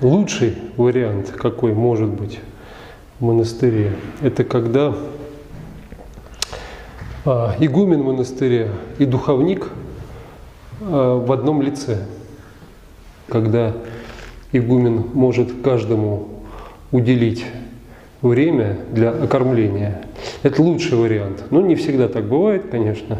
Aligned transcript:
лучший 0.00 0.56
вариант, 0.76 1.30
какой 1.30 1.72
может 1.72 2.08
быть 2.08 2.38
в 3.18 3.24
монастыре, 3.24 3.92
это 4.22 4.44
когда 4.44 4.94
а, 7.24 7.56
игумен 7.58 8.02
монастыря 8.02 8.68
и 8.98 9.04
духовник 9.04 9.68
а, 10.80 11.18
в 11.18 11.30
одном 11.32 11.62
лице. 11.62 12.06
Когда 13.28 13.74
игумен 14.52 15.04
может 15.12 15.62
каждому 15.62 16.28
уделить 16.92 17.44
время 18.22 18.78
для 18.92 19.10
окормления. 19.10 20.02
Это 20.42 20.62
лучший 20.62 20.96
вариант. 20.96 21.44
Но 21.50 21.60
не 21.60 21.74
всегда 21.74 22.08
так 22.08 22.24
бывает, 22.24 22.64
конечно. 22.70 23.18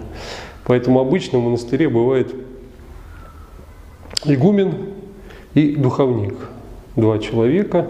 Поэтому 0.65 1.01
обычно 1.01 1.39
в 1.39 1.43
монастыре 1.43 1.89
бывает 1.89 2.35
игумен 4.25 4.75
и 5.55 5.77
духовник. 5.77 6.35
Два 6.99 7.21
человека. 7.21 7.87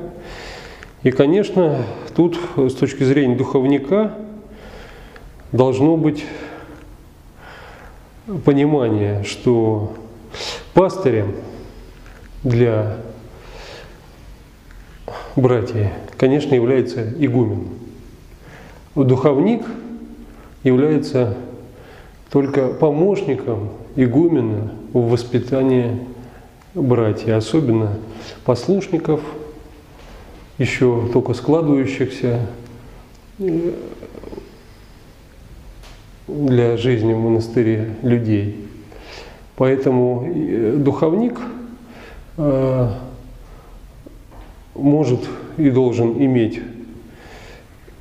И, 1.02 1.10
конечно, 1.10 1.78
тут 2.14 2.38
с 2.58 2.74
точки 2.74 3.04
зрения 3.04 3.36
духовника 3.36 4.12
должно 5.50 5.96
быть 5.96 6.26
понимание, 8.44 9.24
что 9.24 9.94
пастырем 10.74 11.36
для 12.44 12.98
братьев, 15.36 15.86
конечно, 16.18 16.54
является 16.54 17.10
игумен. 17.18 17.66
Духовник 18.94 19.64
является 20.64 21.34
только 22.30 22.68
помощником 22.68 23.70
игумена 23.96 24.70
в 24.92 25.08
воспитании 25.08 25.98
братьев, 26.82 27.36
особенно 27.36 27.98
послушников, 28.44 29.20
еще 30.58 31.08
только 31.12 31.34
складывающихся 31.34 32.46
э, 33.38 33.72
для 36.26 36.76
жизни 36.76 37.12
в 37.12 37.18
монастыре 37.18 37.94
людей. 38.02 38.66
Поэтому 39.56 40.24
э, 40.26 40.74
духовник 40.76 41.38
э, 42.36 42.88
может 44.74 45.20
и 45.56 45.70
должен 45.70 46.12
иметь 46.22 46.60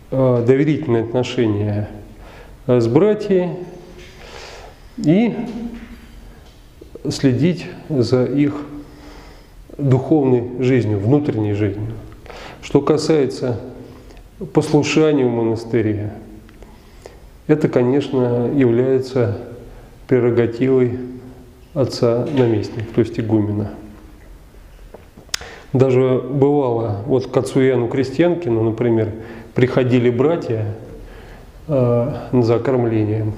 доверительные 0.10 1.04
отношения 1.04 1.90
с 2.66 2.88
братьями 2.88 3.58
и 4.98 5.36
следить 7.12 7.68
за 7.90 8.26
их 8.26 8.56
духовной 9.78 10.64
жизнью, 10.64 11.00
внутренней 11.00 11.54
жизнью. 11.54 11.94
Что 12.62 12.82
касается 12.82 13.60
послушания 14.54 15.26
в 15.26 15.32
монастыре, 15.32 16.14
это, 17.48 17.70
конечно, 17.70 18.52
является 18.54 19.38
прерогативой 20.08 21.00
отца-наместника, 21.74 22.88
то 22.94 23.02
есть 23.02 23.20
игумена. 23.20 23.72
Даже 25.74 26.22
бывало, 26.30 27.04
вот 27.06 27.28
к 27.28 27.38
отцу 27.38 27.62
Иоанну 27.62 27.88
Крестьянкину, 27.88 28.64
например, 28.64 29.12
приходили 29.54 30.10
братья 30.10 30.66
э, 31.68 32.14
за 32.34 32.56
окормлением 32.56 33.34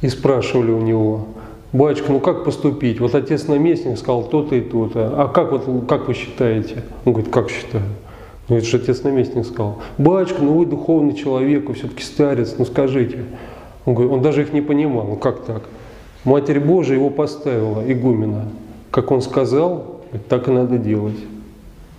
и 0.00 0.08
спрашивали 0.08 0.70
у 0.70 0.80
него, 0.80 1.26
батюшка, 1.72 2.12
ну 2.12 2.20
как 2.20 2.44
поступить? 2.44 3.00
Вот 3.00 3.14
отец-наместник 3.14 3.98
сказал 3.98 4.24
то-то 4.24 4.54
и 4.54 4.60
то-то. 4.60 5.14
А 5.16 5.28
как, 5.28 5.52
вот, 5.52 5.86
как 5.88 6.08
вы 6.08 6.14
считаете? 6.14 6.82
Он 7.04 7.12
говорит, 7.12 7.32
как 7.32 7.50
считаю? 7.50 7.84
Ну 8.48 8.56
это 8.56 8.66
же 8.66 8.76
отец-наместник 8.76 9.44
сказал. 9.44 9.78
Батюшка, 9.98 10.42
ну 10.42 10.54
вы 10.54 10.66
духовный 10.66 11.14
человек, 11.14 11.68
вы 11.68 11.74
все-таки 11.74 12.02
старец, 12.02 12.54
ну 12.58 12.64
скажите. 12.64 13.24
Он, 13.84 13.94
говорит, 13.94 14.12
он 14.12 14.22
даже 14.22 14.42
их 14.42 14.52
не 14.52 14.60
понимал, 14.60 15.04
ну 15.04 15.16
как 15.16 15.44
так? 15.44 15.62
Матерь 16.24 16.60
Божия 16.60 16.96
его 16.96 17.10
поставила, 17.10 17.82
игумена. 17.90 18.46
Как 18.90 19.10
он 19.10 19.22
сказал, 19.22 20.02
так 20.28 20.48
и 20.48 20.50
надо 20.50 20.78
делать. 20.78 21.18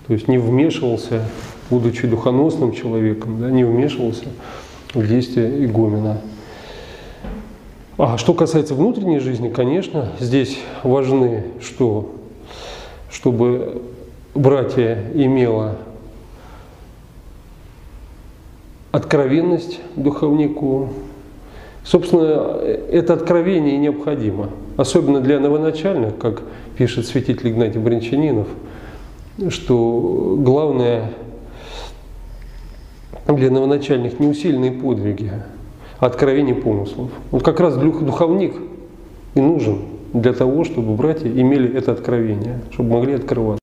То 0.08 0.13
есть 0.13 0.28
не 0.28 0.38
вмешивался, 0.38 1.22
будучи 1.69 2.08
духоносным 2.08 2.72
человеком, 2.72 3.42
да, 3.42 3.52
не 3.52 3.63
вмешивался 3.63 4.25
в 4.94 5.06
действия 5.06 5.66
игумена. 5.66 6.22
А 7.97 8.19
что 8.19 8.35
касается 8.35 8.75
внутренней 8.75 9.18
жизни, 9.19 9.50
конечно, 9.50 10.09
здесь 10.19 10.59
важны, 10.84 11.46
что, 11.59 12.12
чтобы 13.09 13.81
братья 14.35 15.03
имела 15.16 15.78
откровенность 18.91 19.80
духовнику. 19.96 20.90
Собственно, 21.84 22.59
это 22.62 23.13
откровение 23.13 23.78
необходимо, 23.78 24.50
особенно 24.75 25.19
для 25.19 25.40
новоначальных, 25.40 26.18
как 26.19 26.44
пишет 26.78 27.07
святитель 27.07 27.50
Игнатий 27.50 27.80
Бринчанинов, 27.80 28.47
что 29.50 30.36
главное 30.38 31.12
для 33.28 33.50
новоначальных 33.50 34.19
не 34.19 34.28
усиленные 34.28 34.72
подвиги, 34.72 35.31
откровений 36.00 36.53
помыслов. 36.53 37.09
Вот 37.31 37.44
как 37.44 37.59
раз 37.59 37.75
духовник 37.75 38.56
и 39.35 39.41
нужен 39.41 39.80
для 40.13 40.34
того, 40.34 40.63
чтобы 40.63 40.96
братья 40.96 41.30
имели 41.30 41.75
это 41.75 41.91
откровение, 41.91 42.59
чтобы 42.72 42.91
могли 42.91 43.13
открывать. 43.13 43.59